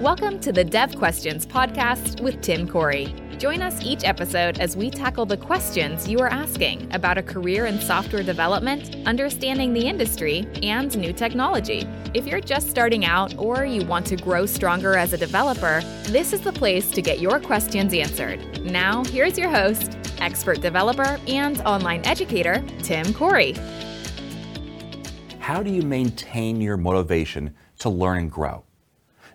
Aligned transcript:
Welcome 0.00 0.40
to 0.40 0.50
the 0.50 0.64
Dev 0.64 0.96
Questions 0.96 1.44
podcast 1.44 2.22
with 2.22 2.40
Tim 2.40 2.66
Corey. 2.66 3.14
Join 3.36 3.60
us 3.60 3.82
each 3.82 4.02
episode 4.02 4.58
as 4.58 4.74
we 4.74 4.88
tackle 4.88 5.26
the 5.26 5.36
questions 5.36 6.08
you 6.08 6.20
are 6.20 6.28
asking 6.28 6.90
about 6.94 7.18
a 7.18 7.22
career 7.22 7.66
in 7.66 7.78
software 7.78 8.22
development, 8.22 8.96
understanding 9.06 9.74
the 9.74 9.86
industry, 9.86 10.48
and 10.62 10.96
new 10.96 11.12
technology. 11.12 11.86
If 12.14 12.26
you're 12.26 12.40
just 12.40 12.70
starting 12.70 13.04
out 13.04 13.36
or 13.36 13.66
you 13.66 13.84
want 13.84 14.06
to 14.06 14.16
grow 14.16 14.46
stronger 14.46 14.96
as 14.96 15.12
a 15.12 15.18
developer, 15.18 15.82
this 16.04 16.32
is 16.32 16.40
the 16.40 16.52
place 16.54 16.90
to 16.92 17.02
get 17.02 17.20
your 17.20 17.38
questions 17.38 17.92
answered. 17.92 18.62
Now, 18.64 19.04
here's 19.04 19.36
your 19.36 19.50
host, 19.50 19.98
expert 20.22 20.62
developer 20.62 21.20
and 21.28 21.60
online 21.66 22.06
educator, 22.06 22.64
Tim 22.82 23.12
Corey. 23.12 23.52
How 25.40 25.62
do 25.62 25.70
you 25.70 25.82
maintain 25.82 26.62
your 26.62 26.78
motivation 26.78 27.54
to 27.80 27.90
learn 27.90 28.16
and 28.16 28.30
grow? 28.30 28.64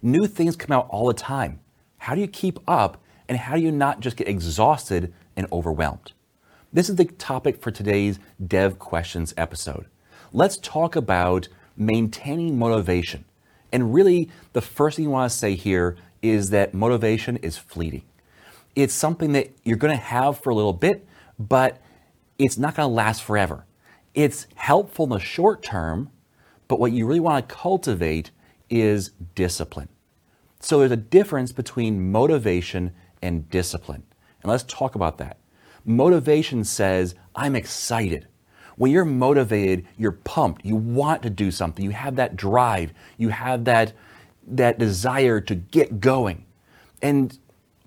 New 0.05 0.27
things 0.27 0.55
come 0.55 0.71
out 0.71 0.85
all 0.91 1.07
the 1.07 1.15
time. 1.15 1.59
How 1.97 2.13
do 2.13 2.21
you 2.21 2.27
keep 2.27 2.59
up 2.67 3.03
and 3.27 3.39
how 3.39 3.55
do 3.55 3.61
you 3.63 3.71
not 3.71 4.01
just 4.01 4.17
get 4.17 4.27
exhausted 4.27 5.11
and 5.35 5.47
overwhelmed? 5.51 6.13
This 6.71 6.91
is 6.91 6.97
the 6.97 7.05
topic 7.05 7.59
for 7.59 7.71
today's 7.71 8.19
Dev 8.45 8.77
Questions 8.77 9.33
episode. 9.35 9.87
Let's 10.31 10.57
talk 10.57 10.95
about 10.95 11.47
maintaining 11.75 12.59
motivation. 12.59 13.25
And 13.71 13.95
really, 13.95 14.29
the 14.53 14.61
first 14.61 14.97
thing 14.97 15.05
you 15.05 15.09
want 15.09 15.31
to 15.31 15.35
say 15.35 15.55
here 15.55 15.97
is 16.21 16.51
that 16.51 16.75
motivation 16.75 17.37
is 17.37 17.57
fleeting. 17.57 18.03
It's 18.75 18.93
something 18.93 19.31
that 19.31 19.53
you're 19.63 19.75
going 19.75 19.97
to 19.97 20.03
have 20.03 20.37
for 20.37 20.51
a 20.51 20.55
little 20.55 20.71
bit, 20.71 21.03
but 21.39 21.81
it's 22.37 22.59
not 22.59 22.75
going 22.75 22.87
to 22.87 22.93
last 22.93 23.23
forever. 23.23 23.65
It's 24.13 24.45
helpful 24.53 25.05
in 25.05 25.09
the 25.09 25.19
short 25.19 25.63
term, 25.63 26.11
but 26.67 26.79
what 26.79 26.91
you 26.91 27.07
really 27.07 27.19
want 27.19 27.49
to 27.49 27.55
cultivate 27.55 28.29
is 28.69 29.09
discipline. 29.33 29.89
So 30.65 30.79
there's 30.79 30.89
a 30.89 30.97
difference 30.97 31.51
between 31.51 32.11
motivation 32.11 32.91
and 33.21 33.47
discipline. 33.51 34.01
And 34.41 34.49
let's 34.49 34.63
talk 34.63 34.95
about 34.95 35.19
that. 35.19 35.37
Motivation 35.85 36.63
says, 36.63 37.13
I'm 37.35 37.55
excited. 37.55 38.25
When 38.75 38.89
you're 38.91 39.05
motivated, 39.05 39.85
you're 39.95 40.13
pumped. 40.13 40.65
You 40.65 40.75
want 40.75 41.21
to 41.21 41.29
do 41.29 41.51
something. 41.51 41.85
You 41.85 41.91
have 41.91 42.15
that 42.15 42.35
drive. 42.35 42.93
You 43.15 43.29
have 43.29 43.65
that, 43.65 43.93
that 44.47 44.79
desire 44.79 45.39
to 45.39 45.53
get 45.53 45.99
going. 45.99 46.45
And 46.99 47.37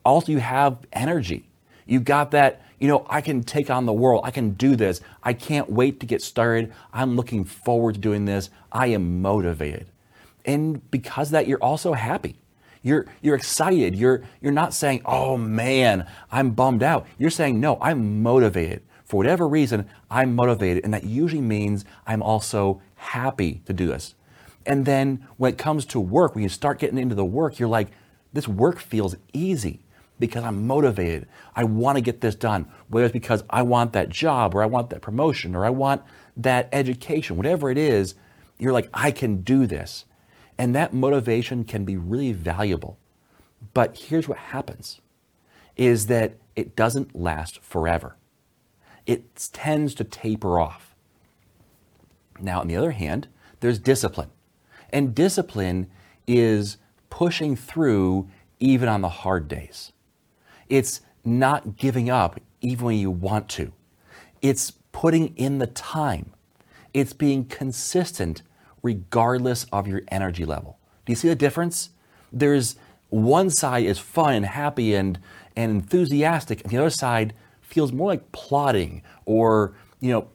also, 0.05 0.31
you 0.31 0.39
have 0.39 0.79
energy. 0.93 1.49
You 1.85 1.99
got 1.99 2.31
that, 2.31 2.63
you 2.79 2.87
know, 2.87 3.05
I 3.11 3.23
can 3.23 3.43
take 3.43 3.71
on 3.71 3.87
the 3.87 3.93
world. 3.93 4.21
I 4.25 4.31
can 4.31 4.51
do 4.51 4.77
this. 4.77 5.01
I 5.25 5.33
can't 5.33 5.69
wait 5.69 5.99
to 5.99 6.07
get 6.07 6.23
started. 6.23 6.73
I'm 6.93 7.17
looking 7.17 7.45
forward 7.45 7.97
to 7.97 8.01
doing 8.01 8.25
this. 8.25 8.51
I 8.71 8.87
am 8.87 9.21
motivated. 9.21 9.89
And 10.45 10.89
because 10.93 11.31
that, 11.31 11.49
you're 11.49 11.59
also 11.59 11.95
happy. 11.95 12.37
You're, 12.83 13.07
you're 13.23 13.35
excited. 13.35 13.95
You're, 13.95 14.23
you're 14.41 14.53
not 14.53 14.75
saying, 14.75 15.03
oh 15.05 15.37
man, 15.37 16.07
I'm 16.31 16.51
bummed 16.51 16.83
out. 16.83 17.07
You're 17.19 17.31
saying, 17.31 17.61
no, 17.61 17.79
I'm 17.81 18.23
motivated. 18.23 18.83
For 19.05 19.17
whatever 19.17 19.49
reason, 19.49 19.89
I'm 20.11 20.35
motivated. 20.35 20.85
And 20.85 20.93
that 20.93 21.05
usually 21.05 21.41
means 21.41 21.85
I'm 22.07 22.23
also 22.23 22.83
happy 22.97 23.63
to 23.65 23.73
do 23.73 23.87
this. 23.87 24.15
And 24.67 24.85
then 24.85 25.27
when 25.39 25.53
it 25.55 25.59
comes 25.59 25.87
to 25.87 26.01
work, 26.01 26.35
when 26.35 26.43
you 26.43 26.51
start 26.51 26.79
getting 26.79 26.99
into 26.99 27.15
the 27.15 27.25
work, 27.25 27.59
you're 27.59 27.69
like, 27.69 27.89
this 28.33 28.47
work 28.47 28.79
feels 28.79 29.17
easy 29.33 29.81
because 30.19 30.45
I'm 30.45 30.67
motivated. 30.67 31.27
I 31.57 31.65
want 31.65 31.97
to 31.97 32.03
get 32.03 32.21
this 32.21 32.35
done, 32.35 32.69
whether 32.89 33.07
it's 33.07 33.13
because 33.13 33.45
I 33.49 33.63
want 33.63 33.93
that 33.95 34.11
job 34.11 34.55
or 34.55 34.63
I 34.63 34.67
want 34.67 34.91
that 34.91 35.01
promotion 35.01 35.55
or 35.55 35.65
I 35.65 35.71
want 35.71 36.03
that 36.37 36.69
education, 36.73 37.37
whatever 37.37 37.71
it 37.71 37.79
is, 37.79 38.15
you're 38.59 38.73
like, 38.73 38.91
I 38.93 39.11
can 39.11 39.43
do 39.43 39.67
this. 39.67 40.05
And 40.59 40.75
that 40.75 40.93
motivation 40.93 41.65
can 41.65 41.85
be 41.85 41.97
really 41.97 42.33
valuable. 42.33 42.99
But 43.73 43.97
here's 43.97 44.29
what 44.29 44.39
happens 44.39 45.01
is 45.77 46.09
that 46.09 46.35
it 46.57 46.75
doesn't 46.75 47.15
last 47.15 47.63
forever. 47.63 48.17
It 49.07 49.49
tends 49.53 49.95
to 49.95 50.05
taper 50.05 50.59
off. 50.59 50.95
Now, 52.41 52.61
on 52.61 52.67
the 52.67 52.77
other 52.77 52.91
hand, 52.91 53.29
there's 53.61 53.79
discipline. 53.79 54.31
And 54.91 55.15
discipline 55.15 55.89
is 56.27 56.79
pushing 57.11 57.55
through 57.55 58.29
even 58.59 58.89
on 58.89 59.01
the 59.01 59.09
hard 59.09 59.47
days. 59.49 59.93
It's 60.69 61.01
not 61.25 61.77
giving 61.77 62.11
up 62.11 62.41
even 62.61 62.87
when 62.87 62.99
you 62.99 63.11
want 63.11 63.49
to. 63.51 63.73
It's 64.43 64.73
putting 64.93 65.37
in 65.37 65.59
the 65.59 65.67
time. 65.67 66.33
It's 66.93 67.13
being 67.13 67.45
consistent 67.45 68.43
regardless 68.83 69.65
of 69.73 69.87
your 69.87 70.03
energy 70.09 70.45
level. 70.45 70.79
Do 71.05 71.13
you 71.13 71.17
see 71.17 71.29
the 71.29 71.35
difference? 71.35 71.91
There's 72.33 72.77
one 73.11 73.51
side 73.51 73.85
is 73.85 73.99
fun 73.99 74.35
and 74.35 74.47
happy 74.47 74.95
and, 74.95 75.19
and 75.57 75.71
enthusiastic, 75.71 76.63
and 76.63 76.71
the 76.71 76.79
other 76.79 76.91
side 76.91 77.35
feels 77.63 77.93
more 77.93 78.09
like 78.09 78.33
plotting 78.33 79.03
or, 79.25 79.75
you 80.01 80.11
know, 80.11 80.29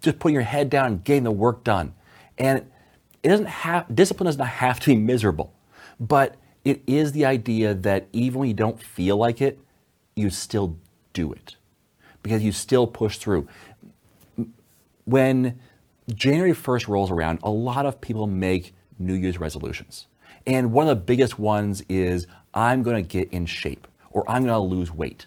just 0.00 0.18
putting 0.18 0.34
your 0.34 0.42
head 0.42 0.70
down 0.70 0.86
and 0.86 1.04
getting 1.04 1.24
the 1.24 1.30
work 1.30 1.64
done. 1.64 1.94
And 2.36 2.66
it 3.22 3.28
doesn't 3.28 3.46
have 3.46 3.94
discipline 3.94 4.26
does 4.26 4.38
not 4.38 4.48
have 4.48 4.80
to 4.80 4.86
be 4.90 4.96
miserable, 4.96 5.52
but 5.98 6.36
it 6.64 6.82
is 6.86 7.12
the 7.12 7.24
idea 7.24 7.74
that 7.74 8.08
even 8.12 8.40
when 8.40 8.48
you 8.48 8.54
don't 8.54 8.82
feel 8.82 9.16
like 9.16 9.40
it, 9.40 9.58
you 10.14 10.30
still 10.30 10.76
do 11.12 11.32
it 11.32 11.56
because 12.22 12.42
you 12.42 12.52
still 12.52 12.86
push 12.86 13.18
through. 13.18 13.48
When 15.04 15.58
January 16.14 16.52
1st 16.52 16.88
rolls 16.88 17.10
around, 17.10 17.38
a 17.42 17.50
lot 17.50 17.86
of 17.86 18.00
people 18.00 18.26
make 18.26 18.74
New 18.98 19.14
Year's 19.14 19.38
resolutions. 19.38 20.06
And 20.46 20.72
one 20.72 20.88
of 20.88 20.96
the 20.96 21.02
biggest 21.02 21.38
ones 21.38 21.82
is 21.88 22.26
I'm 22.54 22.82
going 22.82 22.96
to 22.96 23.06
get 23.06 23.30
in 23.32 23.46
shape 23.46 23.86
or 24.10 24.28
I'm 24.28 24.44
going 24.44 24.54
to 24.54 24.76
lose 24.76 24.92
weight. 24.92 25.26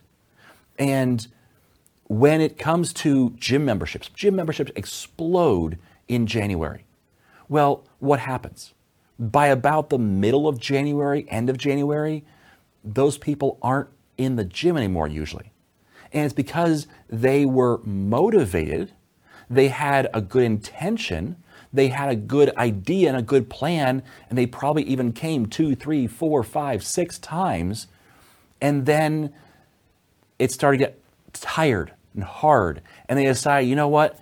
And 0.80 1.28
when 2.06 2.42
it 2.42 2.58
comes 2.58 2.92
to 2.94 3.32
gym 3.32 3.66
memberships, 3.66 4.10
gym 4.10 4.36
memberships 4.36 4.72
explode 4.76 5.78
in 6.08 6.26
January. 6.26 6.86
Well, 7.48 7.84
what 8.00 8.20
happens? 8.20 8.74
By 9.20 9.48
about 9.48 9.90
the 9.90 10.00
middle 10.00 10.48
of 10.48 10.60
January, 10.60 11.26
end 11.30 11.50
of 11.50 11.58
January, 11.58 12.26
those 12.84 13.18
people 13.18 13.60
aren't 13.62 13.90
in 14.18 14.36
the 14.36 14.44
gym 14.44 14.76
anymore 14.76 15.08
usually. 15.08 15.52
And 16.12 16.26
it's 16.26 16.34
because 16.34 16.88
they 17.08 17.46
were 17.46 17.80
motivated 17.84 18.92
they 19.52 19.68
had 19.68 20.10
a 20.14 20.22
good 20.22 20.44
intention, 20.44 21.36
they 21.74 21.90
had 21.90 22.10
a 22.10 22.16
good 22.16 22.56
idea 22.56 23.10
and 23.10 23.18
a 23.18 23.22
good 23.22 23.50
plan, 23.50 24.04
and 24.30 24.38
they 24.38 24.46
probably 24.46 24.84
even 24.84 25.12
came 25.12 25.46
two, 25.46 25.76
three, 25.76 26.08
four, 26.08 26.44
five, 26.44 26.84
six 26.84 27.20
times. 27.20 27.88
And 28.62 28.86
then 28.86 29.34
it 30.40 30.52
started 30.52 30.78
to 30.78 30.86
get 30.86 31.02
tired 31.34 31.94
and 32.14 32.24
hard. 32.24 32.82
And 33.08 33.18
they 33.18 33.26
decided, 33.26 33.68
you 33.68 33.76
know 33.76 33.88
what? 33.88 34.20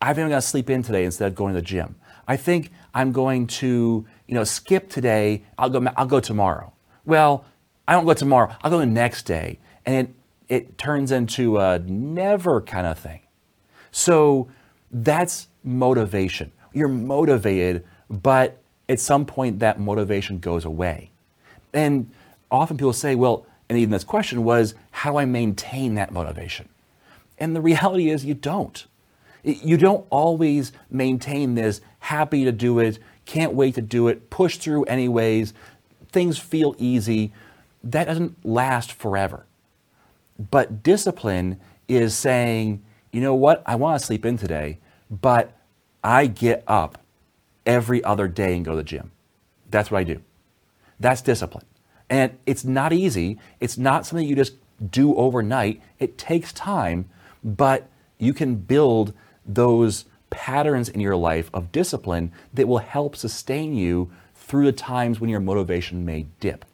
I'm 0.00 0.16
going 0.16 0.30
to 0.30 0.42
sleep 0.42 0.70
in 0.70 0.82
today 0.82 1.04
instead 1.04 1.28
of 1.28 1.34
going 1.34 1.54
to 1.54 1.60
the 1.60 1.66
gym. 1.66 1.96
I 2.26 2.36
think 2.36 2.70
I'm 2.92 3.12
going 3.12 3.46
to, 3.48 4.06
you 4.26 4.34
know, 4.34 4.44
skip 4.44 4.88
today. 4.88 5.44
I'll 5.58 5.70
go. 5.70 5.86
I'll 5.96 6.06
go 6.06 6.20
tomorrow. 6.20 6.72
Well, 7.04 7.44
I 7.86 7.92
don't 7.92 8.06
go 8.06 8.14
tomorrow. 8.14 8.54
I'll 8.62 8.70
go 8.70 8.78
the 8.78 8.86
next 8.86 9.24
day, 9.24 9.58
and 9.84 10.08
it 10.08 10.14
it 10.48 10.78
turns 10.78 11.10
into 11.10 11.58
a 11.58 11.78
never 11.78 12.60
kind 12.60 12.86
of 12.86 12.98
thing. 12.98 13.20
So 13.94 14.48
that's 14.90 15.46
motivation. 15.62 16.50
You're 16.72 16.88
motivated, 16.88 17.84
but 18.10 18.60
at 18.88 18.98
some 18.98 19.24
point 19.24 19.60
that 19.60 19.78
motivation 19.78 20.40
goes 20.40 20.64
away. 20.64 21.10
And 21.72 22.10
often 22.50 22.76
people 22.76 22.92
say, 22.92 23.14
well, 23.14 23.46
and 23.68 23.78
even 23.78 23.92
this 23.92 24.02
question 24.02 24.42
was, 24.42 24.74
how 24.90 25.12
do 25.12 25.18
I 25.18 25.26
maintain 25.26 25.94
that 25.94 26.10
motivation? 26.10 26.68
And 27.38 27.54
the 27.54 27.60
reality 27.60 28.10
is 28.10 28.24
you 28.24 28.34
don't. 28.34 28.84
You 29.44 29.76
don't 29.76 30.04
always 30.10 30.72
maintain 30.90 31.54
this 31.54 31.80
happy 32.00 32.44
to 32.44 32.50
do 32.50 32.80
it, 32.80 32.98
can't 33.26 33.54
wait 33.54 33.76
to 33.76 33.80
do 33.80 34.08
it, 34.08 34.28
push 34.28 34.56
through 34.56 34.84
anyways, 34.84 35.54
things 36.10 36.36
feel 36.36 36.74
easy. 36.78 37.32
That 37.84 38.06
doesn't 38.06 38.44
last 38.44 38.90
forever. 38.90 39.46
But 40.50 40.82
discipline 40.82 41.60
is 41.86 42.16
saying, 42.16 42.82
you 43.14 43.20
know 43.20 43.34
what? 43.34 43.62
I 43.64 43.76
want 43.76 44.00
to 44.00 44.04
sleep 44.04 44.26
in 44.26 44.36
today, 44.36 44.78
but 45.08 45.56
I 46.02 46.26
get 46.26 46.64
up 46.66 46.98
every 47.64 48.02
other 48.02 48.26
day 48.26 48.56
and 48.56 48.64
go 48.64 48.72
to 48.72 48.78
the 48.78 48.82
gym. 48.82 49.12
That's 49.70 49.88
what 49.88 49.98
I 49.98 50.04
do. 50.04 50.20
That's 50.98 51.22
discipline. 51.22 51.64
And 52.10 52.36
it's 52.44 52.64
not 52.64 52.92
easy. 52.92 53.38
It's 53.60 53.78
not 53.78 54.04
something 54.04 54.26
you 54.26 54.34
just 54.34 54.54
do 54.90 55.14
overnight. 55.14 55.80
It 56.00 56.18
takes 56.18 56.52
time, 56.52 57.08
but 57.44 57.88
you 58.18 58.34
can 58.34 58.56
build 58.56 59.14
those 59.46 60.06
patterns 60.30 60.88
in 60.88 60.98
your 60.98 61.14
life 61.14 61.50
of 61.54 61.70
discipline 61.70 62.32
that 62.52 62.66
will 62.66 62.78
help 62.78 63.14
sustain 63.14 63.74
you 63.74 64.10
through 64.34 64.64
the 64.64 64.72
times 64.72 65.20
when 65.20 65.30
your 65.30 65.40
motivation 65.40 66.04
may 66.04 66.26
dip. 66.40 66.64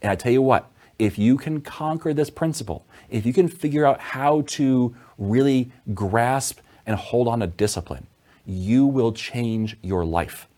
And 0.00 0.10
I 0.10 0.16
tell 0.16 0.32
you 0.32 0.40
what, 0.40 0.70
if 0.98 1.18
you 1.18 1.36
can 1.36 1.60
conquer 1.60 2.12
this 2.12 2.30
principle, 2.30 2.86
if 3.08 3.24
you 3.26 3.32
can 3.32 3.48
figure 3.48 3.86
out 3.86 4.00
how 4.00 4.42
to 4.48 4.94
really 5.20 5.70
grasp 5.94 6.58
and 6.84 6.96
hold 6.96 7.28
on 7.28 7.38
to 7.38 7.46
discipline, 7.46 8.08
you 8.44 8.86
will 8.86 9.12
change 9.12 9.76
your 9.82 10.04
life. 10.04 10.48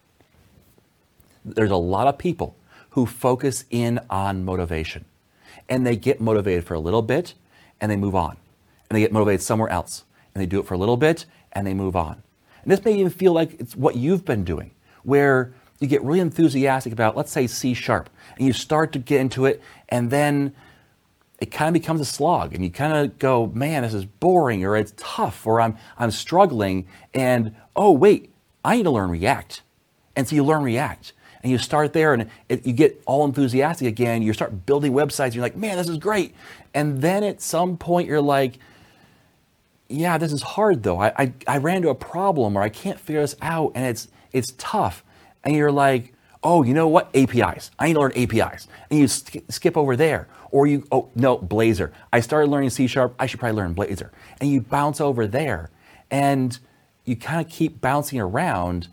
There's 1.44 1.70
a 1.70 1.76
lot 1.76 2.06
of 2.06 2.16
people 2.16 2.56
who 2.90 3.04
focus 3.04 3.64
in 3.70 4.00
on 4.08 4.44
motivation. 4.44 5.04
And 5.68 5.86
they 5.86 5.96
get 5.96 6.20
motivated 6.20 6.64
for 6.64 6.74
a 6.74 6.80
little 6.80 7.02
bit 7.02 7.34
and 7.80 7.90
they 7.90 7.96
move 7.96 8.14
on. 8.14 8.36
And 8.88 8.96
they 8.96 9.00
get 9.00 9.12
motivated 9.12 9.42
somewhere 9.42 9.68
else. 9.68 10.04
And 10.34 10.40
they 10.40 10.46
do 10.46 10.60
it 10.60 10.66
for 10.66 10.74
a 10.74 10.78
little 10.78 10.96
bit 10.96 11.26
and 11.52 11.66
they 11.66 11.74
move 11.74 11.96
on. 11.96 12.22
And 12.62 12.70
this 12.70 12.84
may 12.84 12.94
even 12.94 13.10
feel 13.10 13.32
like 13.32 13.58
it's 13.60 13.76
what 13.76 13.96
you've 13.96 14.24
been 14.24 14.44
doing, 14.44 14.70
where 15.02 15.52
you 15.80 15.88
get 15.88 16.02
really 16.02 16.20
enthusiastic 16.20 16.92
about, 16.92 17.16
let's 17.16 17.32
say, 17.32 17.46
C 17.46 17.74
sharp, 17.74 18.08
and 18.36 18.46
you 18.46 18.52
start 18.52 18.92
to 18.92 18.98
get 18.98 19.20
into 19.20 19.46
it, 19.46 19.60
and 19.88 20.10
then 20.10 20.54
it 21.42 21.50
kind 21.50 21.66
of 21.66 21.72
becomes 21.72 22.00
a 22.00 22.04
slog, 22.04 22.54
and 22.54 22.62
you 22.62 22.70
kind 22.70 22.92
of 22.92 23.18
go, 23.18 23.50
man, 23.52 23.82
this 23.82 23.94
is 23.94 24.04
boring, 24.04 24.64
or 24.64 24.76
it's 24.76 24.94
tough, 24.96 25.44
or 25.44 25.60
I'm, 25.60 25.76
I'm 25.98 26.12
struggling, 26.12 26.86
and 27.12 27.56
oh, 27.74 27.90
wait, 27.90 28.32
I 28.64 28.76
need 28.76 28.84
to 28.84 28.92
learn 28.92 29.10
React. 29.10 29.62
And 30.14 30.28
so 30.28 30.36
you 30.36 30.44
learn 30.44 30.62
React. 30.62 31.12
And 31.42 31.50
you 31.50 31.58
start 31.58 31.92
there 31.94 32.14
and 32.14 32.30
it, 32.48 32.64
you 32.64 32.72
get 32.72 33.02
all 33.04 33.24
enthusiastic 33.24 33.88
again. 33.88 34.22
You 34.22 34.32
start 34.32 34.64
building 34.64 34.92
websites. 34.92 35.34
You're 35.34 35.42
like, 35.42 35.56
man, 35.56 35.76
this 35.76 35.88
is 35.88 35.98
great. 35.98 36.36
And 36.72 37.02
then 37.02 37.24
at 37.24 37.42
some 37.42 37.76
point, 37.76 38.06
you're 38.06 38.20
like, 38.20 38.60
yeah, 39.88 40.18
this 40.18 40.32
is 40.32 40.42
hard 40.42 40.84
though. 40.84 41.00
I, 41.00 41.12
I, 41.18 41.32
I 41.48 41.58
ran 41.58 41.78
into 41.78 41.88
a 41.88 41.96
problem 41.96 42.56
or 42.56 42.62
I 42.62 42.68
can't 42.68 43.00
figure 43.00 43.22
this 43.22 43.34
out 43.42 43.72
and 43.74 43.84
it's, 43.84 44.06
it's 44.30 44.54
tough. 44.56 45.02
And 45.42 45.56
you're 45.56 45.72
like, 45.72 46.14
oh, 46.42 46.62
you 46.62 46.74
know 46.74 46.88
what? 46.88 47.14
APIs. 47.14 47.70
I 47.78 47.86
need 47.86 47.94
to 47.94 48.00
learn 48.00 48.12
APIs. 48.16 48.68
And 48.90 48.98
you 48.98 49.08
sk- 49.08 49.36
skip 49.48 49.76
over 49.76 49.96
there. 49.96 50.28
Or 50.50 50.66
you, 50.66 50.86
oh, 50.92 51.08
no, 51.14 51.38
Blazor. 51.38 51.92
I 52.12 52.20
started 52.20 52.50
learning 52.50 52.70
C 52.70 52.86
Sharp. 52.86 53.14
I 53.18 53.26
should 53.26 53.40
probably 53.40 53.56
learn 53.56 53.74
Blazor. 53.74 54.10
And 54.40 54.50
you 54.50 54.60
bounce 54.60 55.00
over 55.00 55.26
there. 55.26 55.70
And 56.10 56.58
you 57.04 57.16
kind 57.16 57.44
of 57.44 57.50
keep 57.50 57.80
bouncing 57.80 58.20
around 58.20 58.88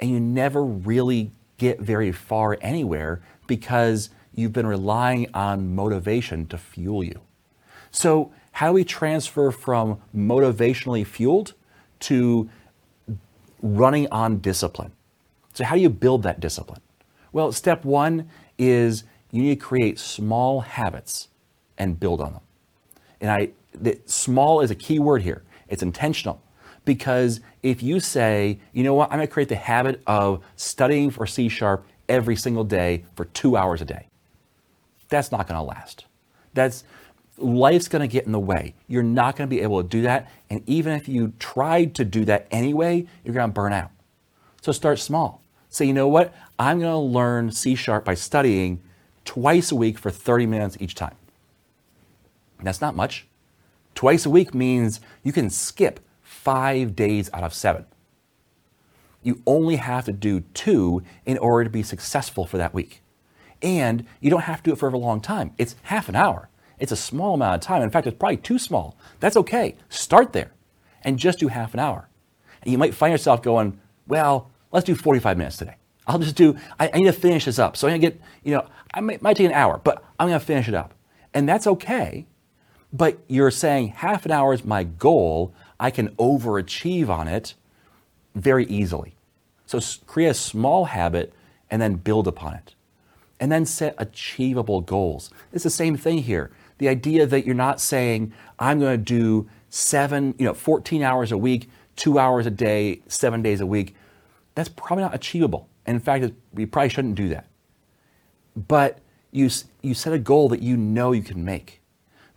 and 0.00 0.10
you 0.10 0.20
never 0.20 0.64
really 0.64 1.30
get 1.56 1.80
very 1.80 2.12
far 2.12 2.58
anywhere 2.60 3.22
because 3.46 4.10
you've 4.34 4.52
been 4.52 4.66
relying 4.66 5.28
on 5.34 5.74
motivation 5.74 6.46
to 6.46 6.58
fuel 6.58 7.04
you. 7.04 7.20
So, 7.90 8.32
how 8.52 8.68
do 8.68 8.72
we 8.74 8.84
transfer 8.84 9.50
from 9.50 10.00
motivationally 10.14 11.06
fueled 11.06 11.54
to 12.00 12.48
running 13.62 14.08
on 14.10 14.38
discipline? 14.38 14.92
So, 15.54 15.64
how 15.64 15.76
do 15.76 15.80
you 15.80 15.90
build 15.90 16.22
that 16.24 16.40
discipline? 16.40 16.80
Well, 17.34 17.50
step 17.50 17.84
one 17.84 18.30
is 18.58 19.02
you 19.32 19.42
need 19.42 19.58
to 19.58 19.66
create 19.66 19.98
small 19.98 20.60
habits 20.60 21.28
and 21.76 21.98
build 21.98 22.20
on 22.20 22.34
them. 22.34 22.42
And 23.20 23.28
I, 23.28 23.48
the, 23.74 23.98
small 24.06 24.60
is 24.60 24.70
a 24.70 24.76
key 24.76 25.00
word 25.00 25.22
here. 25.22 25.42
It's 25.68 25.82
intentional 25.82 26.40
because 26.84 27.40
if 27.64 27.82
you 27.82 27.98
say, 27.98 28.60
you 28.72 28.84
know 28.84 28.94
what, 28.94 29.10
I'm 29.10 29.18
going 29.18 29.26
to 29.26 29.32
create 29.32 29.48
the 29.48 29.56
habit 29.56 30.00
of 30.06 30.44
studying 30.54 31.10
for 31.10 31.26
C 31.26 31.48
sharp 31.48 31.84
every 32.08 32.36
single 32.36 32.62
day 32.62 33.04
for 33.16 33.24
two 33.24 33.56
hours 33.56 33.82
a 33.82 33.84
day, 33.84 34.06
that's 35.08 35.32
not 35.32 35.48
going 35.48 35.58
to 35.58 35.62
last. 35.62 36.04
That's 36.52 36.84
life's 37.36 37.88
going 37.88 38.08
to 38.08 38.12
get 38.12 38.26
in 38.26 38.32
the 38.32 38.38
way. 38.38 38.74
You're 38.86 39.02
not 39.02 39.34
going 39.34 39.50
to 39.50 39.54
be 39.54 39.60
able 39.60 39.82
to 39.82 39.88
do 39.88 40.02
that. 40.02 40.30
And 40.50 40.62
even 40.68 40.92
if 40.92 41.08
you 41.08 41.32
tried 41.40 41.96
to 41.96 42.04
do 42.04 42.24
that 42.26 42.46
anyway, 42.52 43.08
you're 43.24 43.34
going 43.34 43.48
to 43.48 43.52
burn 43.52 43.72
out. 43.72 43.90
So 44.62 44.70
start 44.70 45.00
small. 45.00 45.43
Say, 45.74 45.86
you 45.86 45.92
know 45.92 46.06
what? 46.06 46.32
I'm 46.56 46.78
going 46.78 46.92
to 46.92 46.96
learn 46.96 47.50
C 47.50 47.74
sharp 47.74 48.04
by 48.04 48.14
studying 48.14 48.80
twice 49.24 49.72
a 49.72 49.74
week 49.74 49.98
for 49.98 50.08
30 50.08 50.46
minutes 50.46 50.76
each 50.78 50.94
time. 50.94 51.16
That's 52.62 52.80
not 52.80 52.94
much. 52.94 53.26
Twice 53.96 54.24
a 54.24 54.30
week 54.30 54.54
means 54.54 55.00
you 55.24 55.32
can 55.32 55.50
skip 55.50 55.98
five 56.22 56.94
days 56.94 57.28
out 57.32 57.42
of 57.42 57.52
seven. 57.52 57.86
You 59.24 59.42
only 59.48 59.74
have 59.74 60.04
to 60.04 60.12
do 60.12 60.44
two 60.54 61.02
in 61.26 61.38
order 61.38 61.64
to 61.64 61.70
be 61.70 61.82
successful 61.82 62.46
for 62.46 62.56
that 62.56 62.72
week. 62.72 63.02
And 63.60 64.06
you 64.20 64.30
don't 64.30 64.42
have 64.42 64.58
to 64.58 64.70
do 64.70 64.74
it 64.74 64.78
for 64.78 64.88
a 64.88 64.96
long 64.96 65.20
time. 65.20 65.54
It's 65.58 65.74
half 65.82 66.08
an 66.08 66.14
hour. 66.14 66.50
It's 66.78 66.92
a 66.92 66.96
small 66.96 67.34
amount 67.34 67.56
of 67.56 67.60
time. 67.62 67.82
In 67.82 67.90
fact, 67.90 68.06
it's 68.06 68.16
probably 68.16 68.36
too 68.36 68.60
small. 68.60 68.96
That's 69.18 69.36
okay. 69.38 69.74
Start 69.88 70.34
there 70.34 70.52
and 71.02 71.18
just 71.18 71.40
do 71.40 71.48
half 71.48 71.74
an 71.74 71.80
hour. 71.80 72.08
And 72.62 72.70
you 72.70 72.78
might 72.78 72.94
find 72.94 73.10
yourself 73.10 73.42
going, 73.42 73.80
well, 74.06 74.52
let's 74.74 74.84
do 74.84 74.94
45 74.94 75.38
minutes 75.38 75.56
today. 75.56 75.76
I'll 76.06 76.18
just 76.18 76.36
do, 76.36 76.58
I, 76.78 76.90
I 76.92 76.98
need 76.98 77.06
to 77.06 77.12
finish 77.12 77.46
this 77.46 77.58
up. 77.58 77.76
So 77.76 77.86
I'm 77.86 77.92
going 77.92 78.00
to 78.02 78.10
get, 78.10 78.20
you 78.42 78.52
know, 78.52 78.66
I 78.92 79.00
might, 79.00 79.22
might 79.22 79.36
take 79.38 79.46
an 79.46 79.52
hour, 79.52 79.80
but 79.82 80.04
I'm 80.18 80.28
going 80.28 80.38
to 80.38 80.44
finish 80.44 80.68
it 80.68 80.74
up. 80.74 80.92
And 81.32 81.48
that's 81.48 81.66
okay. 81.66 82.26
But 82.92 83.18
you're 83.28 83.50
saying 83.50 83.88
half 83.88 84.26
an 84.26 84.32
hour 84.32 84.52
is 84.52 84.64
my 84.64 84.84
goal. 84.84 85.54
I 85.80 85.90
can 85.90 86.08
overachieve 86.16 87.08
on 87.08 87.28
it 87.28 87.54
very 88.34 88.66
easily. 88.66 89.14
So 89.64 89.80
create 90.06 90.28
a 90.28 90.34
small 90.34 90.86
habit 90.86 91.32
and 91.70 91.80
then 91.80 91.94
build 91.94 92.28
upon 92.28 92.54
it. 92.54 92.74
And 93.40 93.50
then 93.50 93.64
set 93.64 93.94
achievable 93.98 94.80
goals. 94.80 95.30
It's 95.52 95.64
the 95.64 95.70
same 95.70 95.96
thing 95.96 96.18
here. 96.18 96.50
The 96.78 96.88
idea 96.88 97.26
that 97.26 97.46
you're 97.46 97.54
not 97.54 97.80
saying, 97.80 98.32
I'm 98.58 98.80
going 98.80 98.98
to 98.98 99.04
do 99.04 99.48
seven, 99.70 100.34
you 100.38 100.44
know, 100.44 100.54
14 100.54 101.02
hours 101.02 101.32
a 101.32 101.38
week, 101.38 101.68
two 101.96 102.18
hours 102.18 102.46
a 102.46 102.50
day, 102.50 103.00
seven 103.06 103.40
days 103.40 103.60
a 103.60 103.66
week. 103.66 103.94
That's 104.54 104.68
probably 104.68 105.04
not 105.04 105.14
achievable. 105.14 105.68
And 105.86 105.96
in 105.96 106.00
fact, 106.00 106.24
you 106.56 106.66
probably 106.66 106.88
shouldn't 106.88 107.14
do 107.16 107.28
that. 107.28 107.46
But 108.56 109.00
you, 109.32 109.50
you 109.82 109.94
set 109.94 110.12
a 110.12 110.18
goal 110.18 110.48
that 110.50 110.62
you 110.62 110.76
know 110.76 111.12
you 111.12 111.22
can 111.22 111.44
make. 111.44 111.80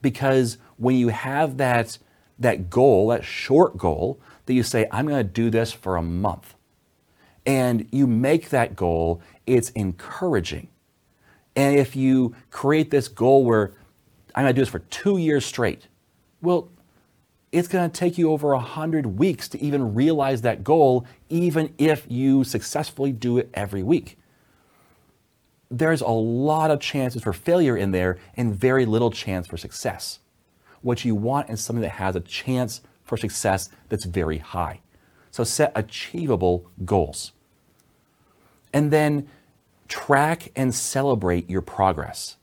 Because 0.02 0.58
when 0.78 0.96
you 0.96 1.10
have 1.10 1.58
that 1.58 1.98
that 2.40 2.70
goal, 2.70 3.08
that 3.10 3.24
short 3.26 3.78
goal, 3.78 4.20
that 4.46 4.54
you 4.54 4.64
say, 4.64 4.88
I'm 4.92 5.08
going 5.08 5.26
to 5.26 5.32
do 5.32 5.50
this 5.50 5.72
for 5.72 5.96
a 5.96 6.02
month. 6.02 6.56
And 7.46 7.88
you 7.92 8.08
make 8.08 8.50
that 8.50 8.76
goal, 8.76 9.22
it's 9.46 9.70
encouraging. 9.72 10.68
And 11.56 11.78
if 11.78 11.96
you 11.96 12.36
create 12.52 12.92
this 12.92 13.08
goal 13.08 13.46
where 13.46 13.74
I'm 14.36 14.44
going 14.44 14.54
to 14.54 14.60
do 14.60 14.62
this 14.62 14.70
for 14.70 14.80
two 14.80 15.18
years 15.18 15.46
straight, 15.46 15.88
well, 16.42 16.70
it's 17.52 17.68
going 17.68 17.90
to 17.90 18.00
take 18.00 18.18
you 18.18 18.32
over 18.32 18.50
100 18.50 19.18
weeks 19.18 19.48
to 19.50 19.62
even 19.62 19.94
realize 19.94 20.42
that 20.42 20.64
goal, 20.64 21.06
even 21.30 21.74
if 21.78 22.06
you 22.10 22.44
successfully 22.44 23.12
do 23.12 23.38
it 23.38 23.50
every 23.54 23.84
week. 23.84 24.18
There's 25.70 26.02
a 26.02 26.08
lot 26.08 26.72
of 26.72 26.80
chances 26.80 27.24
for 27.24 27.34
failure 27.34 27.76
in 27.76 27.92
there 27.92 28.18
and 28.36 28.56
very 28.56 28.86
little 28.86 29.12
chance 29.12 29.48
for 29.48 29.58
success. 29.58 30.20
What 30.82 31.04
you 31.04 31.16
want 31.16 31.50
is 31.50 31.62
something 31.62 31.82
that 31.82 31.92
has 31.92 32.16
a 32.16 32.22
chance 32.22 32.82
for 33.04 33.18
success 33.18 33.70
that's 33.90 34.06
very 34.06 34.38
high. 34.38 34.82
So 35.32 35.44
set 35.44 35.72
achievable 35.76 36.70
goals. 36.86 37.32
And 38.74 38.92
then 38.92 39.28
track 39.88 40.52
and 40.56 40.74
celebrate 40.74 41.50
your 41.50 41.62
progress. 41.62 42.38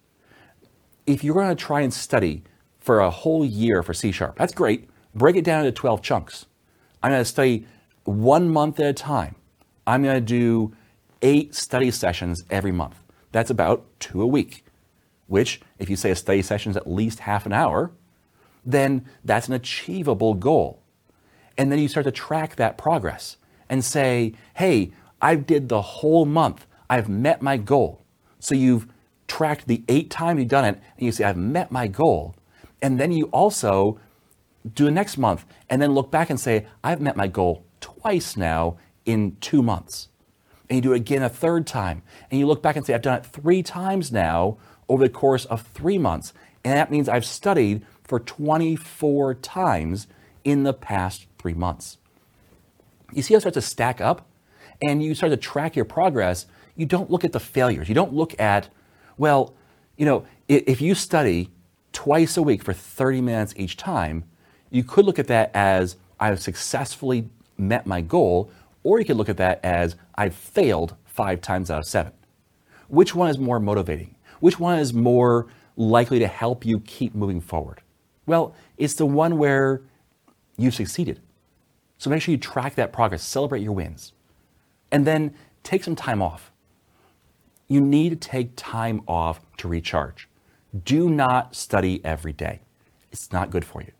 If 1.06 1.22
you're 1.22 1.34
going 1.34 1.54
to 1.54 1.62
try 1.62 1.82
and 1.82 1.92
study 1.92 2.42
for 2.80 3.00
a 3.00 3.10
whole 3.10 3.44
year 3.44 3.82
for 3.82 3.92
C 3.92 4.10
sharp, 4.10 4.36
that's 4.36 4.54
great. 4.54 4.88
Break 5.14 5.36
it 5.36 5.44
down 5.44 5.60
into 5.60 5.72
12 5.72 6.02
chunks. 6.02 6.46
I'm 7.02 7.10
going 7.10 7.20
to 7.20 7.24
study 7.24 7.66
one 8.04 8.48
month 8.48 8.80
at 8.80 8.86
a 8.86 8.92
time. 8.92 9.36
I'm 9.86 10.02
going 10.02 10.16
to 10.16 10.20
do 10.20 10.74
eight 11.22 11.54
study 11.54 11.90
sessions 11.90 12.44
every 12.50 12.72
month. 12.72 12.96
That's 13.32 13.50
about 13.50 13.84
two 14.00 14.22
a 14.22 14.26
week, 14.26 14.64
which, 15.26 15.60
if 15.78 15.90
you 15.90 15.96
say 15.96 16.10
a 16.10 16.16
study 16.16 16.42
session 16.42 16.70
is 16.70 16.76
at 16.76 16.90
least 16.90 17.20
half 17.20 17.46
an 17.46 17.52
hour, 17.52 17.90
then 18.64 19.04
that's 19.24 19.48
an 19.48 19.54
achievable 19.54 20.34
goal. 20.34 20.80
And 21.56 21.70
then 21.70 21.78
you 21.78 21.88
start 21.88 22.04
to 22.04 22.12
track 22.12 22.56
that 22.56 22.78
progress 22.78 23.36
and 23.68 23.84
say, 23.84 24.34
hey, 24.54 24.92
I 25.20 25.36
did 25.36 25.68
the 25.68 25.82
whole 25.82 26.26
month. 26.26 26.66
I've 26.90 27.08
met 27.08 27.42
my 27.42 27.56
goal. 27.56 28.02
So 28.40 28.54
you've 28.54 28.86
tracked 29.26 29.66
the 29.66 29.82
eight 29.88 30.10
times 30.10 30.40
you've 30.40 30.48
done 30.48 30.64
it, 30.64 30.80
and 30.96 31.06
you 31.06 31.12
say, 31.12 31.24
I've 31.24 31.36
met 31.36 31.70
my 31.70 31.86
goal. 31.86 32.34
And 32.82 33.00
then 33.00 33.12
you 33.12 33.26
also 33.26 33.98
do 34.72 34.84
the 34.84 34.90
next 34.90 35.18
month 35.18 35.44
and 35.68 35.80
then 35.82 35.92
look 35.92 36.10
back 36.10 36.30
and 36.30 36.40
say, 36.40 36.66
I've 36.82 37.00
met 37.00 37.16
my 37.16 37.26
goal 37.26 37.64
twice 37.80 38.36
now 38.36 38.78
in 39.04 39.36
two 39.40 39.62
months. 39.62 40.08
And 40.68 40.76
you 40.76 40.82
do 40.82 40.92
it 40.92 40.96
again 40.96 41.22
a 41.22 41.28
third 41.28 41.66
time. 41.66 42.02
And 42.30 42.40
you 42.40 42.46
look 42.46 42.62
back 42.62 42.76
and 42.76 42.86
say, 42.86 42.94
I've 42.94 43.02
done 43.02 43.18
it 43.18 43.26
three 43.26 43.62
times 43.62 44.10
now 44.10 44.56
over 44.88 45.04
the 45.04 45.12
course 45.12 45.44
of 45.46 45.62
three 45.62 45.98
months. 45.98 46.32
And 46.64 46.72
that 46.72 46.90
means 46.90 47.08
I've 47.08 47.26
studied 47.26 47.84
for 48.02 48.18
24 48.18 49.34
times 49.34 50.06
in 50.44 50.62
the 50.62 50.72
past 50.72 51.26
three 51.38 51.54
months. 51.54 51.98
You 53.12 53.22
see 53.22 53.34
how 53.34 53.38
it 53.38 53.40
starts 53.42 53.56
to 53.56 53.62
stack 53.62 54.00
up? 54.00 54.26
And 54.82 55.02
you 55.02 55.14
start 55.14 55.30
to 55.30 55.36
track 55.36 55.76
your 55.76 55.84
progress. 55.84 56.46
You 56.74 56.86
don't 56.86 57.10
look 57.10 57.24
at 57.24 57.32
the 57.32 57.40
failures. 57.40 57.88
You 57.88 57.94
don't 57.94 58.12
look 58.12 58.38
at, 58.40 58.68
well, 59.16 59.54
you 59.96 60.04
know, 60.04 60.24
if 60.48 60.80
you 60.80 60.94
study 60.94 61.50
twice 61.92 62.36
a 62.36 62.42
week 62.42 62.62
for 62.62 62.72
30 62.72 63.20
minutes 63.20 63.54
each 63.56 63.76
time, 63.76 64.24
you 64.74 64.82
could 64.82 65.04
look 65.06 65.20
at 65.20 65.28
that 65.28 65.52
as 65.54 65.96
I've 66.18 66.40
successfully 66.42 67.28
met 67.56 67.86
my 67.86 68.00
goal, 68.00 68.50
or 68.82 68.98
you 68.98 69.04
could 69.04 69.16
look 69.16 69.28
at 69.28 69.36
that 69.36 69.60
as 69.62 69.94
I've 70.16 70.34
failed 70.34 70.96
five 71.04 71.40
times 71.40 71.70
out 71.70 71.78
of 71.78 71.84
seven. 71.86 72.12
Which 72.88 73.14
one 73.14 73.30
is 73.30 73.38
more 73.38 73.60
motivating? 73.60 74.16
Which 74.40 74.58
one 74.58 74.80
is 74.80 74.92
more 74.92 75.46
likely 75.76 76.18
to 76.18 76.26
help 76.26 76.66
you 76.66 76.80
keep 76.80 77.14
moving 77.14 77.40
forward? 77.40 77.82
Well, 78.26 78.56
it's 78.76 78.94
the 78.94 79.06
one 79.06 79.38
where 79.38 79.82
you've 80.56 80.74
succeeded. 80.74 81.20
So 81.98 82.10
make 82.10 82.20
sure 82.20 82.32
you 82.32 82.38
track 82.38 82.74
that 82.74 82.92
progress, 82.92 83.22
celebrate 83.22 83.62
your 83.62 83.72
wins, 83.72 84.12
and 84.90 85.06
then 85.06 85.34
take 85.62 85.84
some 85.84 85.94
time 85.94 86.20
off. 86.20 86.50
you 87.68 87.80
need 87.80 88.10
to 88.10 88.16
take 88.16 88.52
time 88.56 89.02
off 89.08 89.40
to 89.58 89.68
recharge. 89.68 90.28
Do 90.84 91.08
not 91.08 91.54
study 91.54 92.04
every 92.04 92.32
day. 92.32 92.60
It's 93.12 93.32
not 93.32 93.50
good 93.50 93.64
for 93.64 93.80
you. 93.80 93.92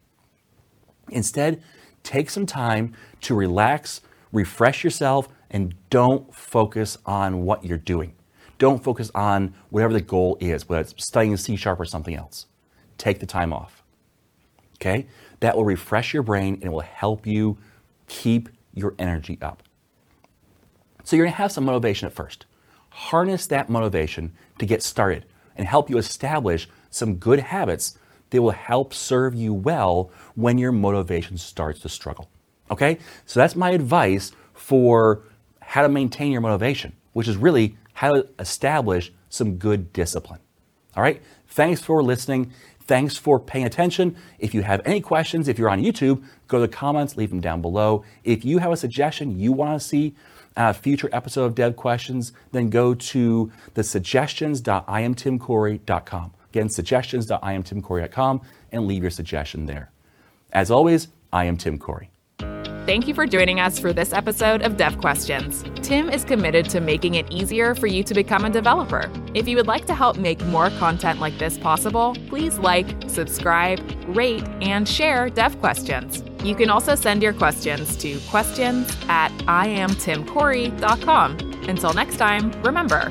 Instead, 1.11 1.63
take 2.03 2.31
some 2.31 2.47
time 2.47 2.95
to 3.23 3.35
relax, 3.35 4.01
refresh 4.33 4.85
yourself, 4.85 5.29
and 5.51 5.75
don't 5.91 6.35
focus 6.35 6.99
on 7.07 7.43
what 7.45 7.65
you're 7.65 7.79
doing. 7.79 8.15
Don't 8.59 8.83
focus 8.83 9.11
on 9.15 9.55
whatever 9.71 9.93
the 9.93 10.01
goal 10.01 10.37
is, 10.41 10.69
whether 10.69 10.83
it's 10.83 10.95
studying 11.05 11.37
C 11.37 11.57
sharp 11.57 11.81
or 11.81 11.85
something 11.85 12.15
else. 12.15 12.47
Take 12.99 13.21
the 13.21 13.27
time 13.27 13.53
off. 13.53 13.83
Okay? 14.77 15.07
That 15.41 15.57
will 15.57 15.65
refresh 15.65 16.15
your 16.15 16.23
brain 16.23 16.55
and 16.55 16.65
it 16.65 16.73
will 16.73 16.81
help 16.81 17.27
you 17.27 17.59
keep 18.07 18.49
your 18.73 18.95
energy 18.99 19.39
up. 19.41 19.63
So 21.05 21.17
you're 21.17 21.27
to 21.27 21.33
have 21.33 21.53
some 21.53 21.65
motivation 21.65 22.07
at 22.07 22.15
first. 22.15 22.47
Harness 22.91 23.47
that 23.49 23.69
motivation 23.69 24.33
to 24.59 24.67
get 24.67 24.83
started 24.83 25.25
and 25.57 25.69
help 25.69 25.91
you 25.91 25.99
establish 25.99 26.69
some 26.91 27.17
good 27.17 27.41
habits 27.41 27.99
that 28.35 28.43
will 28.43 28.51
help 28.51 28.93
serve 28.93 29.35
you 29.37 29.55
well 29.55 30.11
when 30.35 30.59
your 30.59 30.73
motivation 30.73 31.39
starts 31.39 31.79
to 31.79 31.89
struggle. 31.89 32.29
Okay? 32.69 32.99
So 33.27 33.39
that's 33.39 33.55
my 33.55 33.71
advice 33.71 34.33
for 34.55 35.23
how 35.61 35.83
to 35.83 35.89
maintain 35.89 36.33
your 36.33 36.41
motivation, 36.41 36.95
which 37.13 37.29
is 37.29 37.37
really 37.37 37.77
how 37.93 38.11
to 38.11 38.27
establish 38.41 39.13
some 39.29 39.55
good 39.55 39.93
discipline. 39.93 40.41
All 40.97 41.03
right? 41.05 41.23
Thanks 41.47 41.81
for 41.81 42.03
listening. 42.03 42.53
Thanks 42.81 43.17
for 43.17 43.39
paying 43.39 43.67
attention. 43.67 44.17
If 44.41 44.53
you 44.53 44.63
have 44.63 44.81
any 44.85 45.01
questions, 45.01 45.47
if 45.47 45.57
you're 45.57 45.71
on 45.71 45.81
YouTube, 45.81 46.25
go 46.49 46.59
to 46.59 46.63
the 46.63 46.69
comments, 46.69 47.17
leave 47.17 47.31
them 47.31 47.41
down 47.41 47.63
below. 47.63 48.03
If 48.25 48.45
you 48.45 48.59
have 48.59 48.73
a 48.73 48.77
suggestion 48.77 49.39
you 49.39 49.53
want 49.53 49.81
to 49.81 49.87
see 49.87 50.17
a 50.57 50.75
future 50.75 51.09
episode 51.13 51.45
of 51.45 51.55
Dev 51.55 51.77
Questions, 51.77 52.33
then 52.51 52.69
go 52.69 52.95
to 52.95 53.53
the 53.75 53.85
suggestions.iamtimcorey.com. 53.85 56.33
Again, 56.55 56.69
suggestions.iamtimcorey.com 56.69 58.41
and 58.71 58.87
leave 58.87 59.03
your 59.03 59.11
suggestion 59.11 59.67
there. 59.67 59.91
As 60.53 60.71
always, 60.71 61.09
I 61.33 61.47
am 61.47 61.57
Tim 61.57 61.81
Corey. 61.81 62.11
Thank 62.87 63.09
you 63.09 63.15
for 63.15 63.27
joining 63.27 63.59
us 63.59 63.81
for 63.81 63.93
this 63.93 64.13
episode 64.13 64.63
of 64.63 64.77
Dev 64.77 64.99
Questions. 64.99 65.65
Tim 65.83 66.09
is 66.09 66.23
committed 66.23 66.71
to 66.71 66.81
making 66.81 67.17
it 67.17 67.29
easier 67.33 67.75
for 67.75 67.89
you 67.89 68.05
to 68.05 68.15
become 68.15 68.45
a 68.45 68.51
developer. 68.51 69.11
If 69.35 69.49
you 69.49 69.57
would 69.57 69.67
like 69.67 69.87
to 69.87 69.97
help 69.97 70.17
make 70.17 70.45
more 70.47 70.71
content 70.71 71.19
like 71.19 71.37
this 71.39 71.59
possible, 71.59 72.15
please 72.29 72.57
like, 72.61 72.87
subscribe, 73.09 73.81
rate, 74.07 74.47
and 74.61 74.89
share 74.89 75.31
Dev 75.31 75.59
Questions. 75.59 76.23
You 76.45 76.55
can 76.55 76.71
also 76.71 76.95
send 76.95 77.21
your 77.21 77.33
questions 77.33 77.97
to 77.97 78.21
questions 78.29 78.97
at 79.09 79.33
iamtimcorey.com. 79.49 81.39
Until 81.69 81.95
next 81.95 82.19
time, 82.19 82.53
remember, 82.63 83.11